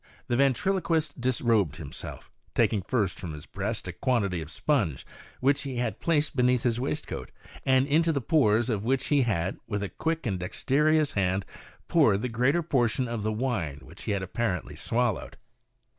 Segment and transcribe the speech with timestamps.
[0.29, 5.05] Tho ventrilo quist disrobed himself, taking first from his breast a quantity of sponge
[5.41, 7.29] which ho had placed beneath his waistcoat,
[7.67, 11.45] and into the pores of which he had, with a quick and dexterous baud,
[11.87, 15.37] poured the greater portion of the wine which he had apparently swal lowed.